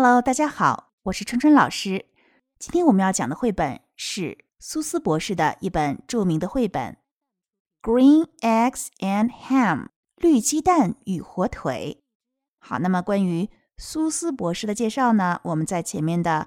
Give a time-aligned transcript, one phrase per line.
[0.00, 2.06] Hello，大家好，我是春春老师。
[2.56, 6.96] 今天我们要讲的绘本是苏斯博士的一本著名的绘本
[7.82, 12.04] 《Green Eggs and Ham》绿鸡蛋与火腿。
[12.60, 16.46] 好，那么关于苏斯博士的介绍呢，我们在前面的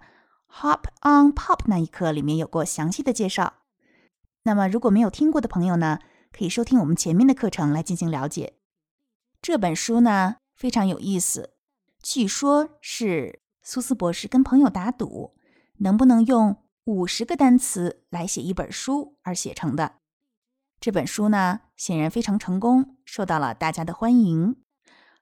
[0.62, 3.56] Hop on Pop 那一课里面有过详细的介绍。
[4.44, 6.00] 那么如果没有听过的朋友呢，
[6.32, 8.54] 可以收听我们前面的课程来进行了解。
[9.42, 11.56] 这本书呢非常有意思。
[12.02, 15.36] 据说，是苏斯博士跟朋友打赌，
[15.78, 19.98] 能不能用五十个单词来写一本书而写成的。
[20.80, 24.56] 这本书呢，显然非常成功，受到了大家的欢迎，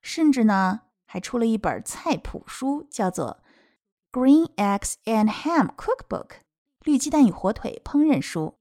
[0.01, 3.43] 甚至呢，还出了一本菜谱书，叫做
[4.17, 6.27] 《Green Eggs and Ham Cookbook》
[6.85, 8.55] 绿鸡蛋与火腿烹饪书。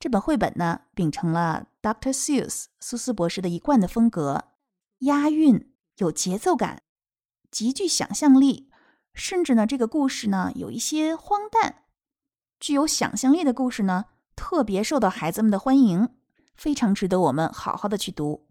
[0.00, 2.14] 这本绘本呢，秉承了 Dr.
[2.14, 4.44] Seuss 苏斯博士的一贯的风格，
[5.00, 6.82] 押韵，有节奏感。
[7.50, 8.67] 极具想象力，
[9.18, 11.82] 甚至呢，这个故事呢有一些荒诞。
[12.60, 16.08] 具有想象力的故事呢，特别受到孩子们的欢迎，
[16.54, 18.46] 非常值得我们好好的去读。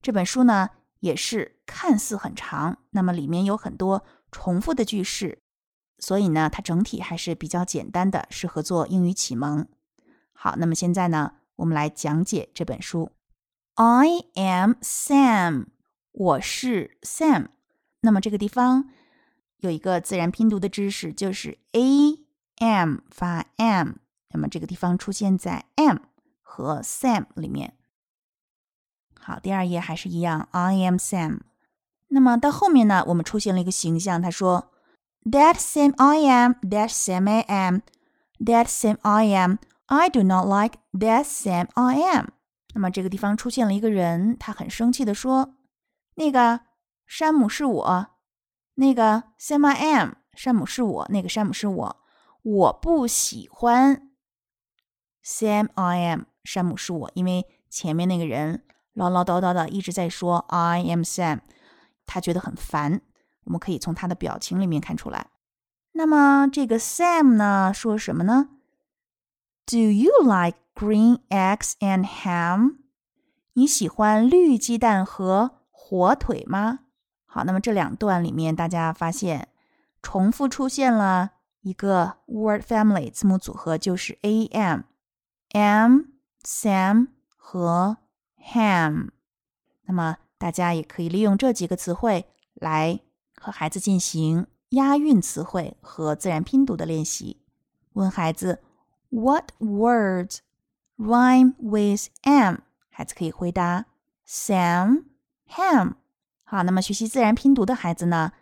[0.00, 5.38] 这本书呢也是看似很长，那么里面有很多重复的句式，
[5.98, 9.68] 所以呢，它整体还是比较简单的，适合做英语启蒙。
[10.32, 13.12] 好，那么现在呢，我们来讲解这本书。
[13.74, 15.66] I am Sam，
[16.12, 17.48] 我是 Sam。
[18.00, 18.90] 那么这个地方
[19.62, 22.18] 有一个自然拼读的知识，就是 a
[22.58, 23.92] m 发 m。
[24.30, 25.98] 那么这个地方出现在 m
[26.42, 27.74] 和 Sam 里面。
[29.18, 31.42] 好，第二页还是一样，I am Sam。
[32.08, 34.72] 那么到后面呢，我们出现了一个形象，他说
[35.24, 37.82] ：“That same I am, that same I am,
[38.44, 39.58] that same I am.
[39.86, 42.30] I do not like that same I am。”
[42.74, 45.54] 那么这个地方出现了一个人，他很生气的说
[46.16, 46.62] ：“那个。”
[47.04, 48.06] 山姆是我，
[48.74, 50.10] 那个 Sam I am。
[50.34, 51.96] 山姆是我，那个山姆是我。
[52.42, 54.10] 我不喜欢
[55.22, 56.22] Sam I am。
[56.42, 61.40] 山姆是我，因为前面那个人唠唠叨叨的一直在说 I am Sam，
[62.06, 63.02] 他觉得很烦。
[63.44, 65.28] 我们可以从他的表情里面看出来。
[65.92, 68.48] 那么这个 Sam 呢，说什么呢
[69.66, 72.78] ？Do you like green eggs and ham？
[73.52, 76.80] 你喜欢绿鸡蛋和火腿吗？
[77.34, 79.48] 好，那么这两段里面，大家发现
[80.02, 81.30] 重复出现了
[81.62, 84.82] 一个 word family 字母组合，就是 a m
[85.52, 86.00] m
[86.44, 87.96] sam 和
[88.38, 89.08] ham。
[89.86, 93.00] 那么大家也可以利用这几个词汇来
[93.34, 97.40] 和孩子进行押韵词汇和自然拼读的练习。
[97.94, 98.62] 问孩子
[99.08, 100.40] What words
[100.98, 102.56] rhyme with m？
[102.90, 103.86] 孩子可以回答
[104.28, 105.04] Sam
[105.48, 105.94] ham。
[106.52, 108.32] 好，那么学习自然拼读的孩子呢，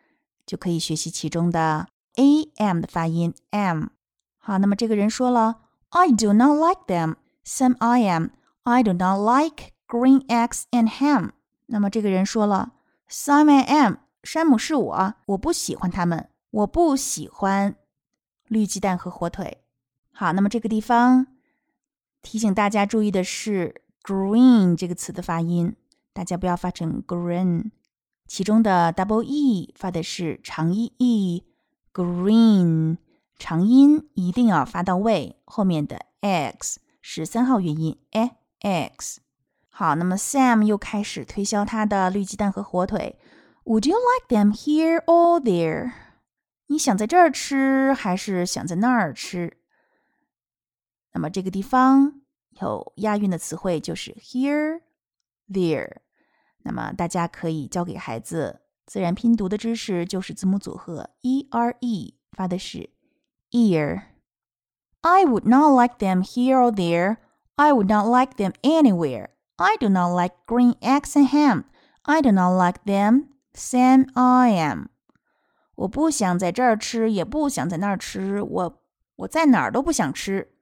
[0.44, 3.84] 就可以学习其中的 a m 的发音 m。
[4.36, 5.60] 好，那么这个人说了
[5.90, 7.14] ，I do not like them.
[7.44, 8.30] Sam I am.
[8.64, 11.30] I do not like green eggs and ham.
[11.66, 12.72] 那么这个人说了
[13.08, 13.98] ，Sam I am.
[14.24, 17.76] 山姆是我，我不喜欢他们，我不喜欢
[18.48, 19.62] 绿鸡蛋和火腿。
[20.10, 21.28] 好，那么这个地方
[22.22, 25.76] 提醒大家注意的是 green 这个词的发音，
[26.12, 27.70] 大家不要发成 green。
[28.30, 32.98] 其中的 double e 发的是长音 e，green
[33.36, 38.30] 长音一定要发到位，后面的 x 是三号元音 a
[38.60, 39.20] x。
[39.68, 43.18] 好，那么 Sam 又开始推销他的绿鸡蛋和火腿。
[43.64, 45.90] Would you like them here or there？
[46.68, 49.56] 你想在这儿吃还是想在那儿吃？
[51.14, 52.20] 那么这个地方
[52.60, 54.82] 有押韵的词汇就是 here
[55.48, 55.96] there。
[56.62, 62.90] 那么大家可以教给孩子自然拼读的知识，就是字母组合 e r e 发的是
[63.50, 64.02] ear。
[65.02, 67.16] I would not like them here or there.
[67.56, 69.28] I would not like them anywhere.
[69.56, 71.64] I do not like green eggs and ham.
[72.02, 73.28] I do not like them.
[73.54, 74.86] Same I am。
[75.76, 78.42] 我不想在这儿吃，也不想在那儿吃。
[78.42, 78.82] 我
[79.16, 80.52] 我在哪儿都不想吃。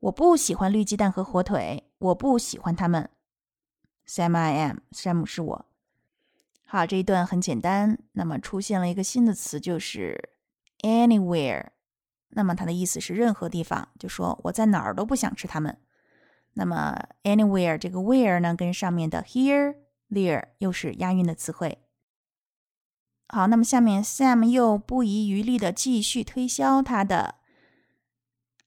[0.00, 1.90] 我不喜欢绿鸡蛋和火腿。
[1.98, 3.10] 我不喜欢它们。
[4.08, 5.66] Sam I am，山姆是我。
[6.64, 7.98] 好，这一段很简单。
[8.12, 10.30] 那么出现了一个新的词，就是
[10.80, 11.66] anywhere。
[12.30, 15.78] 那么它的意思是任何地方，就说我在哪儿都不想吃它们。
[16.54, 19.76] 那么 anywhere 这个 where 呢，跟上面的 here、
[20.10, 21.78] there 又是押韵的词汇。
[23.28, 27.34] 好，那么下面 Sam 又不遗余力的继续推销他的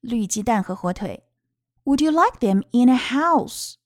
[0.01, 1.23] 绿鸡蛋和火腿。
[1.85, 3.77] Would you like them in a house?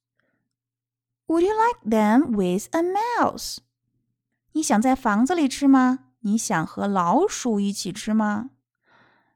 [1.27, 3.57] Would you like them with a mouse？
[4.51, 6.11] 你想在房子里吃吗？
[6.19, 8.51] 你想和老鼠一起吃吗？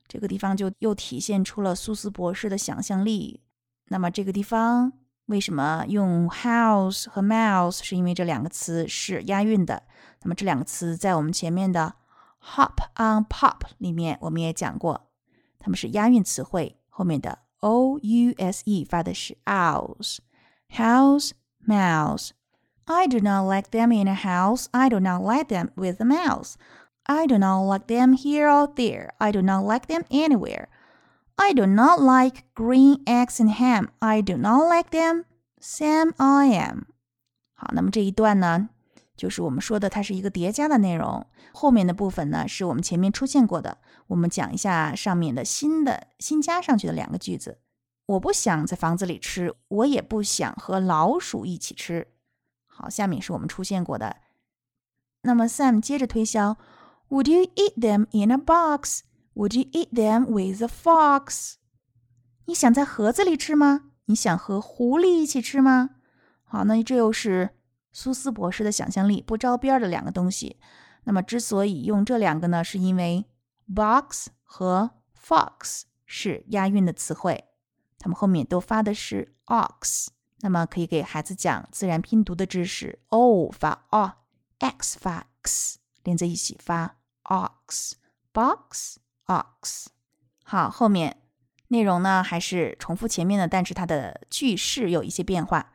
[0.07, 3.41] 这个地方就又体现出了苏斯博士的想象力。
[3.87, 4.93] 那么这个地方
[5.25, 7.83] 为什么用 house 和 mouse？
[7.83, 9.83] 是因为这两个词是押韵的。
[10.21, 11.95] 那么这两个词在我们前面的
[12.39, 15.09] hop on pop 里面我们也讲过，
[15.57, 16.79] 它们是押韵词汇。
[16.87, 21.31] 后面的 o u s e 发的是 house，house
[21.68, 24.68] mouse。I do not like them in a house.
[24.72, 26.54] I do not like them with a mouse.
[27.06, 29.10] I do not like them here or there.
[29.18, 30.68] I do not like them anywhere.
[31.36, 33.88] I do not like green eggs and ham.
[34.00, 35.24] I do not like them.
[35.60, 36.84] Sam I am.
[37.54, 38.68] 好，那么这一段呢，
[39.16, 41.26] 就是我们说的，它是一个叠加的内容。
[41.52, 43.78] 后面的部分呢，是我们前面出现过的。
[44.08, 47.58] 我们讲一下上面的新的新加上去的两个句子。
[48.09, 52.07] 我不想在房子里吃，我也不想和老鼠一起吃。
[52.65, 54.17] 好，下面是我们出现过的。
[55.21, 56.57] 那么 Sam 接着推销
[57.09, 59.01] ：Would you eat them in a box?
[59.35, 61.55] Would you eat them with a fox?
[62.45, 63.91] 你想在盒子里吃吗？
[64.05, 65.91] 你想和狐狸一起吃吗？
[66.43, 67.51] 好，那这又是
[67.91, 70.57] 苏斯博士的想象力不着边的两个东西。
[71.03, 73.27] 那么之所以用这两个呢，是因为
[73.71, 77.45] box 和 fox 是押韵的词汇，
[77.98, 80.08] 它们后面都发的是 ox。
[80.40, 88.96] 那么可以给孩子讲自然拼读的知识，o 发 o，x 发 x，连在一起发 ox，box
[89.26, 89.86] ox。
[90.44, 91.16] 好，后面
[91.68, 95.72] 内容呢还是重复前面的，但是它的句式有一些变化。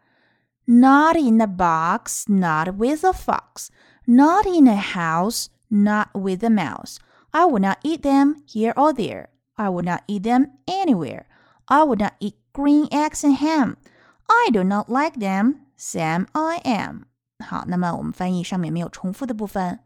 [0.65, 3.69] Not in a box, not with a fox,
[4.05, 6.97] not in a house, not with a mouse.
[7.31, 9.29] I would not eat them here or there.
[9.55, 11.25] I would not eat them anywhere.
[11.65, 13.77] I would not eat green eggs and ham.
[14.25, 16.27] I do not like them, Sam.
[16.33, 17.05] I am.
[17.39, 19.79] 好，那么我们翻译上面没有重复的部分，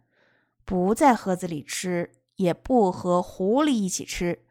[0.66, 4.46] 不在盒子里吃，也不和狐狸一起吃，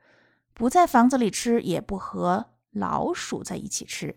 [0.55, 4.17] 不在房子里吃，也不和老鼠在一起吃。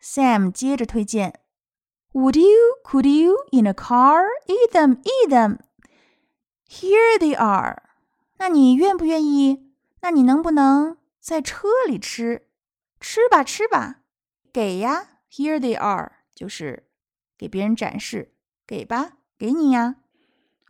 [0.00, 1.40] Sam 接着推荐，
[2.12, 2.78] Would you?
[2.84, 3.36] Could you?
[3.50, 4.24] In a car?
[4.46, 5.58] Eat them, eat them.
[6.68, 7.82] Here they are.
[8.38, 9.72] 那你愿不愿意？
[10.00, 12.47] 那你能不能 在车里吃？
[12.99, 14.01] 吃吧，吃吧。
[14.51, 16.89] 给呀，Here they are，就是
[17.37, 18.33] 给别人展示，
[18.65, 19.97] 给吧，给你呀。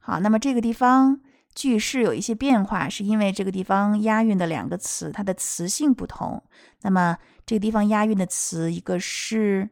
[0.01, 1.21] 好，那么这个地方
[1.56, 6.44] 句式有一些变化，是因为这个地方押韵的两个词，它的词性不同。
[6.81, 9.69] 那么这个地方押韵的词，一个是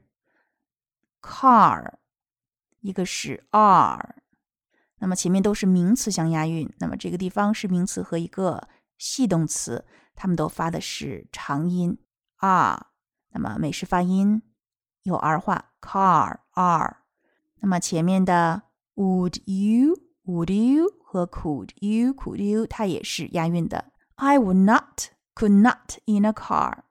[1.21, 1.95] car，
[2.79, 4.15] 一个是 are，
[4.99, 6.71] 那么前面都是名词相押韵。
[6.79, 9.85] 那么这个地方是名词和一个系动词，
[10.18, 11.98] 它们都发的是长音
[12.38, 12.86] are。
[13.30, 14.42] 那么美式发音
[15.02, 16.98] 有儿化，car are。
[17.60, 18.62] 那么前面的
[18.94, 23.92] would you would you 和 could you could you 它也是押韵的。
[24.16, 26.84] I would not could not in a car。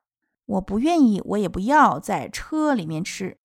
[0.45, 3.37] 我不愿意，我也不要在车里面吃。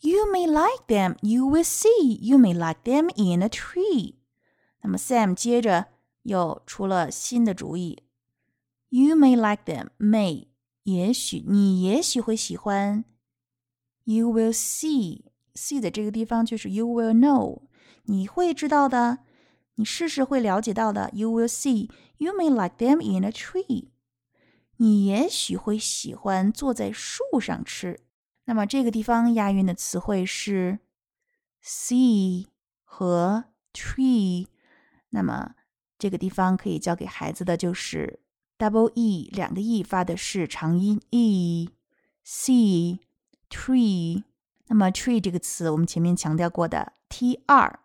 [0.00, 2.18] You may like them, you will see.
[2.20, 4.16] You may like them in a tree。
[4.82, 5.86] 那么 Sam 接着
[6.22, 8.04] 又出了新的主意。
[8.93, 10.47] You may like them, may
[10.83, 13.05] 也许你也许会喜欢。
[14.03, 15.23] You will see
[15.53, 17.61] see 的这个地方就是 you will know，
[18.03, 19.19] 你会知道的，
[19.75, 21.09] 你试试会了解到的。
[21.13, 23.91] You will see you may like them in a tree。
[24.75, 28.01] 你也许会喜欢坐在树上吃。
[28.43, 30.79] 那么这个地方押韵的词汇是
[31.63, 32.47] see
[32.83, 34.47] 和 tree。
[35.11, 35.55] 那么
[35.97, 38.19] 这个地方可以教给孩子的就是。
[38.60, 43.00] double e 两个 e 发的是长音 e，c
[43.50, 44.24] tree。
[44.68, 47.80] 那么 tree 这个词，我们前面强调过的 t r，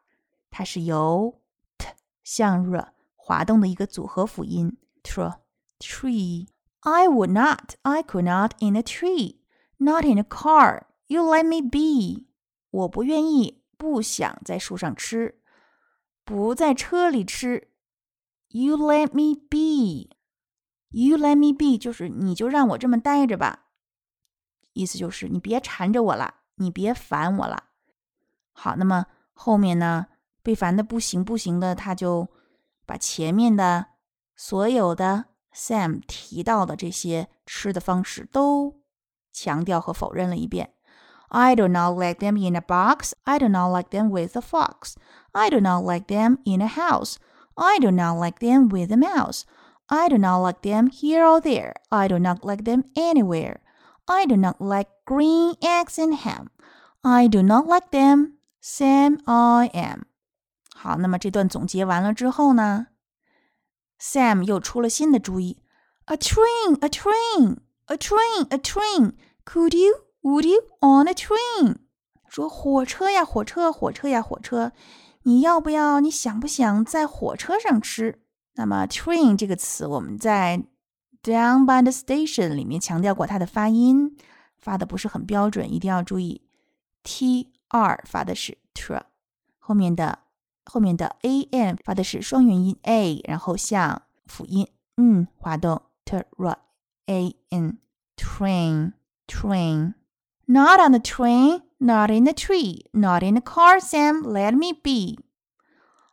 [0.49, 1.41] 它是由
[1.77, 1.89] t
[2.23, 5.39] 向 r 滑动的一个组合辅音 tr
[5.79, 9.35] tree。I would not, I could not in a tree,
[9.77, 10.85] not in a car.
[11.05, 12.25] You let me be。
[12.71, 15.39] 我不愿意，不想在树上吃，
[16.23, 17.69] 不在车里吃。
[18.47, 20.14] You let me be。
[20.98, 23.64] You let me be，就是你就让我这么待着吧，
[24.72, 27.64] 意思就是你别缠着我了，你别烦我了。
[28.52, 30.06] 好，那么后面呢，
[30.42, 32.28] 被烦的不行不行的，他就
[32.86, 33.88] 把前面的
[34.34, 38.80] 所有的 Sam 提到的这些吃的方式都
[39.30, 40.72] 强调和否认了一遍。
[41.28, 43.12] I do not like them in a box.
[43.24, 44.94] I do not like them with a fox.
[45.32, 47.16] I do not like them in a house.
[47.54, 49.42] I do not like them with a mouse.
[49.87, 51.73] I do not like them here or there.
[51.89, 53.57] I do not like them anywhere.
[54.05, 56.47] I do not like green eggs and ham.
[57.01, 58.37] I do not like them.
[58.61, 60.03] Sam I am.
[60.73, 62.87] 好，那么这段总结完了之后呢，
[63.99, 65.61] Sam 又出了新的主意：
[66.05, 69.13] A train, a train, a train, a train.
[69.45, 71.77] Could you, would you on a train？
[72.27, 74.71] 说火车呀，火车，火车呀，火车，
[75.23, 75.99] 你要不要？
[75.99, 78.21] 你想不想在火车上吃？
[78.55, 80.63] 那么 train 这个词，我们在
[81.23, 84.17] Down by the station 里面强调过它的发音，
[84.57, 86.41] 发的不是很标准，一定要注意
[87.03, 89.01] t r 发的是 tr，
[89.59, 90.19] 后面的
[90.65, 96.57] 后面的 a m 发的是双元音 a，然后向辅音嗯滑动 t r
[97.05, 97.77] a n
[98.17, 98.93] train
[99.27, 99.93] train
[100.45, 104.73] not on the train not in the tree not in the car Sam let me
[104.73, 105.19] be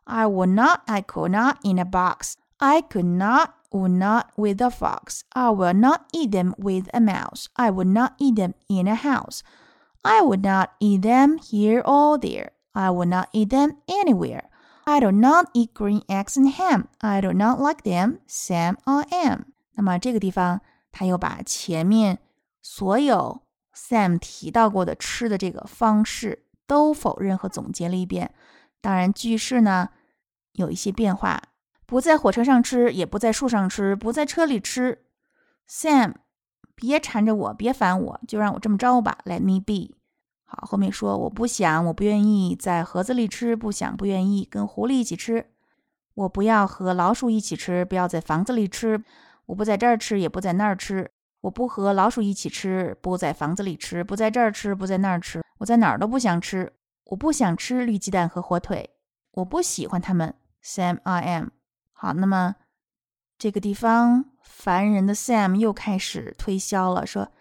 [0.06, 4.60] I would not I could not in a box I could not would not with
[4.60, 5.24] a fox.
[5.34, 7.48] I will not eat them with a mouse.
[7.56, 9.42] I would not eat them in a house.
[10.02, 12.52] I would not eat them here or there.
[12.74, 14.48] I would not eat them anywhere.
[14.86, 16.88] I do not eat green eggs and ham.
[17.00, 18.20] I do not like them.
[18.26, 19.52] Sam I am.
[19.74, 20.60] 那么这个地方，
[20.90, 22.18] 他又把前面
[22.62, 23.42] 所有
[23.74, 28.32] Sam 提到过的吃的这个方式都否认和总结了一遍。
[28.83, 29.91] 当然，句式呢
[30.51, 31.41] 有一些变化，
[31.85, 35.05] 不在火车上吃，也不在树上吃，不在车里吃。
[35.69, 36.15] Sam
[36.75, 39.19] 别缠着我，别烦我，就让我这么着吧。
[39.23, 39.95] Let me be。
[40.43, 45.45] 好，后面说我不想，我不愿意在盒子里吃，不想，不愿意跟狐狸一起吃。
[46.15, 49.01] 我不要和老鼠一起吃，不要在房子里吃。
[49.45, 51.09] 我不在这儿吃，也不在那儿吃。
[51.39, 55.41] 我不和老鼠一起吃，不在房子里吃，不在这儿吃，不在那儿吃。
[55.59, 56.73] 我在哪儿都不想吃。
[57.05, 58.91] 我不想吃绿鸡蛋和火腿。
[59.31, 60.35] 我不喜欢它们。
[60.63, 61.47] Sam I am。
[61.91, 62.55] 好，那么
[63.37, 64.29] 这个地方。
[64.45, 67.31] 烦人的 Sam 又开始推销了，说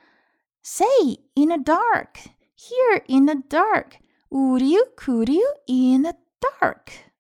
[0.63, 0.87] ：“Say
[1.35, 3.99] in the dark, here in the dark,
[4.31, 7.11] would you, could you in the dark？”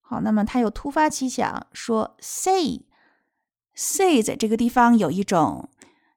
[0.00, 5.68] 好，那么他又突发奇想说：“Say，say 在这个地方有一种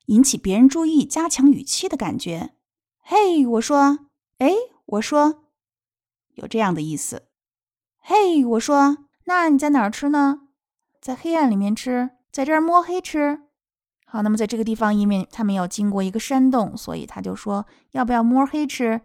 [0.05, 2.51] 引起别人注意、加强语气的感觉。
[3.01, 4.07] 嘿，我说，
[4.39, 4.53] 哎，
[4.85, 5.42] 我说，
[6.35, 7.27] 有这样的意思。
[7.99, 10.41] 嘿，我说，那你在哪儿吃呢？
[11.01, 13.41] 在黑暗里面吃。”在这儿摸黑吃，
[14.07, 19.01] 好，那么在这个地方，因为他们要经过一个山洞，所以他就说要不要摸黑吃？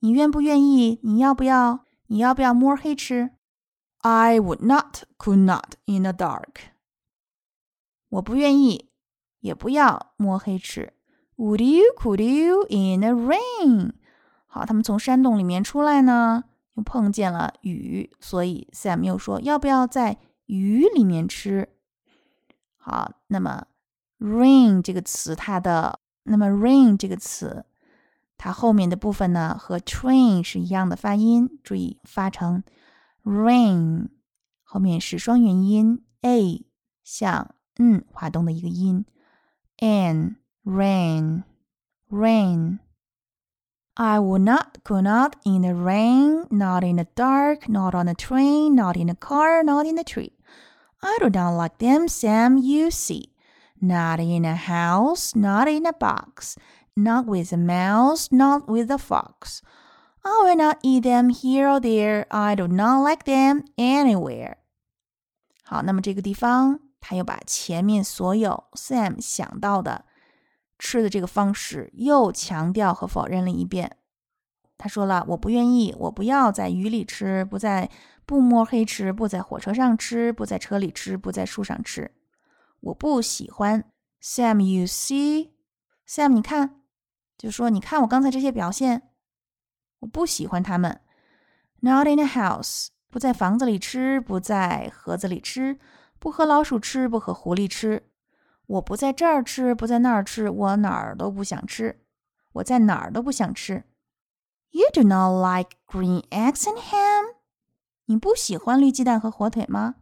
[0.00, 1.00] 你愿不愿意？
[1.02, 1.86] 你要不要？
[2.08, 3.30] 你要不要摸黑吃
[4.02, 6.56] ？I would not, could not in the dark。
[8.10, 8.90] 我不愿意，
[9.40, 10.92] 也不要摸黑吃。
[11.36, 13.92] Would you, could you in the rain？
[14.44, 16.44] 好，他们从山洞里面出来呢，
[16.76, 21.68] 又碰见了雨，所以 Sam 又说要不要在雨里面吃？
[22.76, 23.66] 好，那么
[24.18, 27.64] rain 这个词，它的那么 rain 这个词，
[28.36, 32.62] 它后面的部分呢和 train 是一样的发音，注意发成
[33.24, 34.08] rain，
[34.62, 36.64] 后面是双元音 a
[37.02, 39.04] 向嗯滑动的一个音
[39.78, 41.42] ，an rain
[42.08, 42.78] rain。
[43.97, 48.75] I would not, could not in the rain, not in the dark, not on the train,
[48.75, 50.33] not in the car, not in the tree.
[51.03, 53.33] I do not like them, Sam, you see.
[53.81, 56.55] Not in a house, not in a box,
[56.95, 59.61] not with a mouse, not with a fox.
[60.23, 62.27] I will not eat them here or there.
[62.29, 64.57] I do not like them anywhere.
[65.63, 70.04] 好，那么这个地方，他又把前面所有 Sam 想到的
[70.78, 73.96] 吃的这个方式又强调和否认了一遍。
[74.78, 77.90] 他说了：“我不愿意，我不要在雨里吃，不在
[78.26, 82.12] 不摸黑吃，不在火车上吃，不在车里吃，不在树上吃。
[82.80, 83.90] 我不喜欢。
[84.20, 86.82] Sam，you see？Sam，你看，
[87.38, 89.08] 就说你看我刚才这些表现，
[90.00, 91.00] 我不喜欢他们。
[91.80, 95.78] Not in a house，不在房子里吃，不在盒子里吃，
[96.18, 98.10] 不和老鼠吃，不和狐狸吃。
[98.66, 102.00] 我不在这儿吃，不在那儿吃，我哪儿都不想吃。
[102.54, 103.84] 我在哪儿都不想吃。
[104.70, 107.36] You do not like green eggs and ham.
[108.06, 109.96] 你不喜欢绿鸡蛋和火腿吗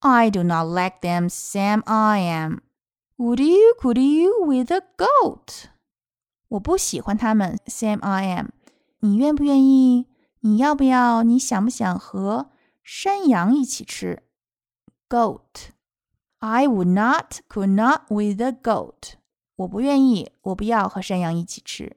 [0.00, 1.82] ？I do not like them, Sam.
[1.84, 2.60] I am.
[3.16, 3.74] Would you?
[3.80, 5.66] Could you with a goat?
[6.48, 8.00] 我不喜欢它们，Sam.
[8.00, 8.48] I am.
[9.00, 10.06] 你愿不愿意？
[10.40, 11.22] 你要不要？
[11.22, 12.50] 你想不想和
[12.82, 14.22] 山羊一起吃
[15.08, 15.70] ？Goat.
[16.38, 19.14] I would not, could not with a goat.
[19.56, 21.96] 我不愿意，我不要和山羊一起吃。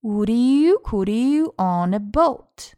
[0.00, 2.72] Would you, could you on a boat?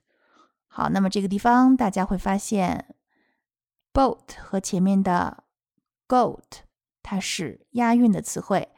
[0.67, 2.95] 好，那么这个地方大家会发现
[3.93, 5.45] ，boat 和前面的
[6.09, 6.63] goat
[7.03, 8.69] 它是押韵的词汇。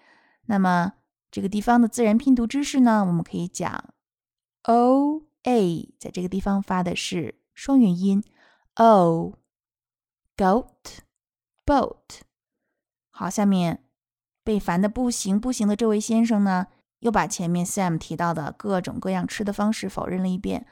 [0.47, 0.95] 那么
[1.31, 3.95] 这个地方的自然拼读知识呢，我们可以讲
[4.65, 8.23] o a，在这个地方发的是双元音
[8.75, 9.35] o
[10.37, 11.00] goat
[11.71, 12.23] boat。
[13.11, 13.85] 好，下面
[14.43, 16.67] 被烦的不行不行的这位先生呢，
[16.99, 20.67] 又把前面 Sam 提到的各种各样吃的方式否认了一遍。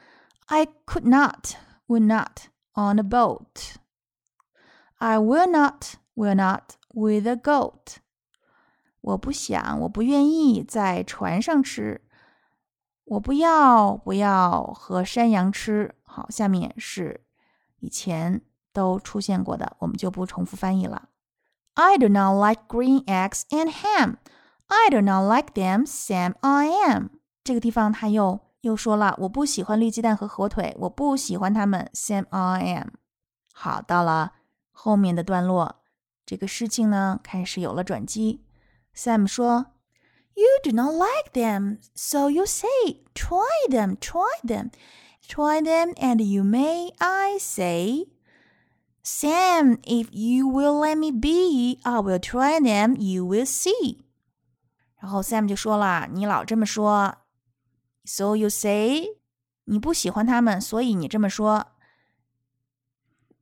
[0.47, 1.55] I could not,
[1.87, 3.75] would not on a boat.
[4.95, 7.97] I will not, will not with a goat.
[9.01, 12.01] 我不想，我不愿意在船上吃。
[13.05, 15.95] 我不要，不要和山羊吃。
[16.03, 17.23] 好，下面是
[17.79, 18.41] 以前
[18.78, 21.08] 都出现过的，我们就不重复翻译了。
[21.74, 24.16] I do not like green eggs and ham.
[24.66, 25.86] I do not like them.
[25.86, 27.08] Sam, I am.
[27.42, 31.90] 这个地方他又又说了，我不喜欢绿鸡蛋和火腿，我不喜欢它们。
[31.94, 32.88] Sam, I am.
[33.52, 34.32] 好，到了
[34.72, 35.82] 后面的段落，
[36.24, 38.44] 这个事情呢开始有了转机。
[38.94, 39.66] Sam 说。
[40.36, 42.66] You do not like them, so you say,
[43.14, 44.72] try them, try them,
[45.24, 48.08] try them, and you may, I say.
[49.11, 54.01] Sam, if you will let me be, I will try them, you will see.
[55.01, 57.17] 然后 Sam 就说了：“你老这么说
[58.05, 59.17] ，so you say，
[59.65, 61.71] 你不喜欢他们，所以你这么说。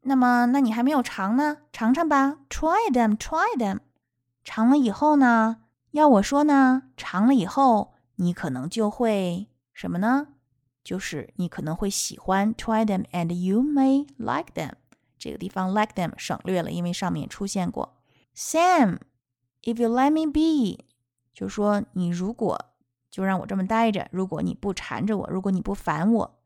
[0.04, 3.80] 那么，那你还没有尝呢，尝尝吧，try them，try them。
[4.46, 10.28] 尝了以后呢？”要我说呢，尝了以后，你可能就会什么呢？
[10.82, 14.74] 就是你可能会喜欢 try them and you may like them。
[15.18, 17.98] 这个地方 like them 省略了，因为上面出现过。
[18.36, 20.86] Sam，if you let me be，
[21.34, 22.74] 就说你如果
[23.10, 26.40] 就让我这么待着，如果你不缠着我，如果你不烦我，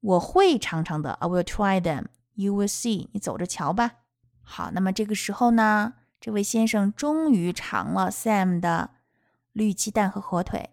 [0.00, 1.12] 我会尝尝的。
[1.12, 2.06] I will try them.
[2.34, 3.08] You will see。
[3.12, 3.92] 你走着瞧吧。
[4.42, 5.94] 好，那么这个时候呢？
[6.20, 8.92] 这位先生终于尝了 Sam 的
[9.52, 10.70] 绿鸡蛋和火腿。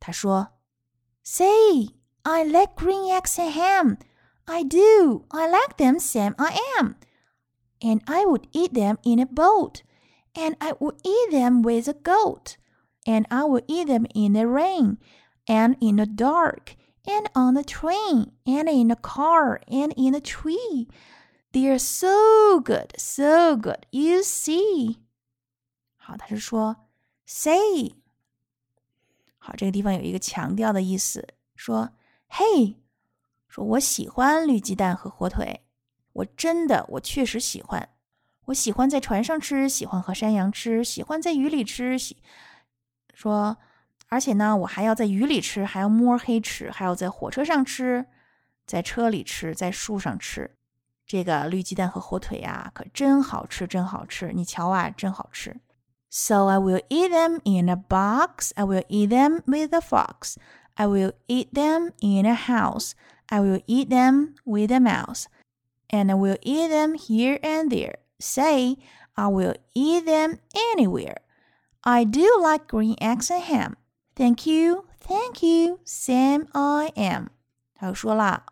[0.00, 0.52] 他说
[1.22, 1.90] ：“Say,
[2.22, 3.98] I like green eggs and ham.
[4.47, 5.25] I do.
[5.31, 6.35] I like them, Sam.
[6.37, 6.95] I am.
[7.81, 9.83] And I would eat them in a boat.
[10.35, 12.57] And I would eat them with a goat.
[13.05, 14.97] And I would eat them in the rain.
[15.47, 16.75] And in the dark.
[17.05, 18.31] And on the train.
[18.45, 19.61] And in the car.
[19.67, 20.87] And in a tree.
[21.53, 23.85] They're so good, so good.
[23.91, 24.97] You see，
[25.97, 26.77] 好，他是说
[27.27, 27.93] say。
[29.37, 31.91] 好，这个地方有一个强调的意思，说
[32.27, 32.77] 嘿，
[33.58, 35.62] 说我喜欢绿鸡蛋和火腿，
[36.12, 37.88] 我真的，我确实喜欢。
[38.46, 41.98] 我喜欢在船上吃，喜欢和山羊吃，喜欢在雨里吃。
[41.98, 42.18] 喜
[43.12, 43.58] 说，
[44.06, 48.06] 而且呢，我还要在雨里吃，还要摸黑吃，还要在火车上吃，
[48.64, 50.54] 在车里吃，在树上吃。
[51.04, 54.30] 这个绿鸡蛋和火腿呀，可真好吃，真好吃！
[54.32, 55.56] 你瞧啊，真好吃。
[56.10, 58.52] So I will eat them in a box.
[58.54, 60.36] I will eat them with a fox.
[60.74, 62.92] I will eat them in a house.
[63.29, 65.25] I will eat them with a mouse.
[65.89, 67.95] And I will eat them here and there.
[68.19, 68.77] Say,
[69.15, 70.39] I will eat them
[70.75, 71.17] anywhere.
[71.81, 73.75] I do like green eggs and ham.
[74.15, 77.27] Thank you, thank you, Sam I am.
[77.75, 78.45] 他又说了。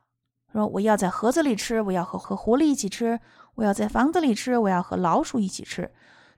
[0.51, 3.19] 说我要在盒子里吃，我要和和狐狸一起吃，
[3.55, 5.93] 我要在房子里吃，我要和老鼠一起吃，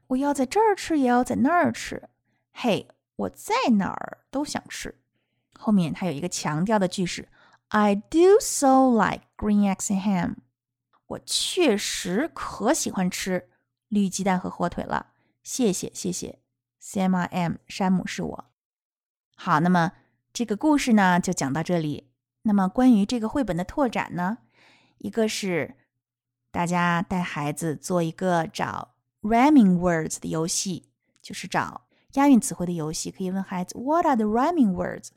[0.08, 2.10] 我要在这儿吃，也要在那儿吃。
[2.52, 5.00] 嘿，我在哪儿都想吃。
[5.58, 7.28] 后面它有一个强调的句式
[7.69, 10.37] ，I do so like green eggs and ham。
[11.07, 13.49] 我确实可喜欢吃
[13.89, 15.13] 绿鸡蛋和火腿了。
[15.43, 16.41] 谢谢，谢谢
[16.83, 18.45] ，Sam I am，山姆是我。
[19.35, 19.93] 好，那么
[20.33, 22.11] 这个故事呢，就讲到这里。
[22.43, 24.39] 那么关于这个绘本的拓展呢，
[24.99, 25.77] 一个是
[26.51, 30.91] 大家带孩子做一个找 rhyming words 的游戏，
[31.23, 33.11] 就是找押韵词汇的游戏。
[33.11, 35.09] 可以问孩子 What are the rhyming words？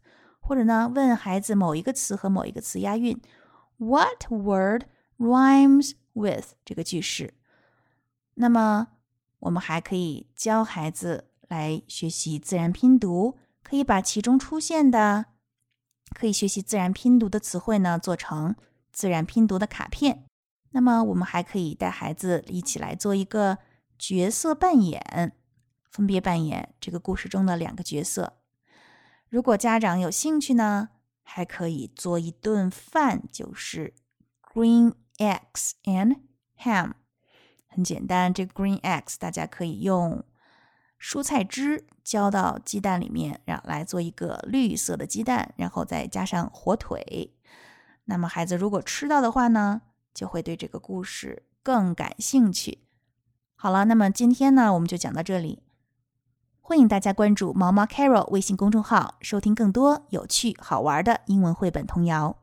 [0.52, 3.18] 或者呢，问孩子某一个词和某一个词押韵
[3.78, 4.84] ，What word
[5.18, 7.36] rhymes with 这个句式？
[8.34, 8.90] 那么
[9.40, 15.28] 我们还可以教孩子来学习自然拼读，可以把其中出现的。
[16.14, 18.54] 可以学习自然拼读的词汇呢，做成
[18.92, 20.26] 自然拼读的卡片。
[20.72, 23.60] 那么，我们还可以带孩子一起来做一个
[23.98, 25.32] 角色扮演，
[25.90, 28.40] 分别扮演这个故事中的两个角色。
[29.32, 30.89] 如果家长有兴趣呢，
[31.24, 33.94] 还可以做一顿饭，就是
[34.54, 36.17] green eggs and
[36.60, 36.91] ham。
[37.65, 40.22] 很简单，这 green eggs 大家可以用。
[41.00, 47.34] 蔬菜汁浇到鸡蛋里面，然后来做一个绿色的鸡蛋，然后再加上火腿。
[48.04, 52.80] 那么孩子如果吃到的话呢，就会对这个故事更感兴趣。
[53.56, 55.63] 好了，那么今天呢，我们就讲到这里。
[56.72, 62.38] 欢迎大家关注毛毛 Carol 微信公众号，收听更多有趣好玩的英文绘本童谣。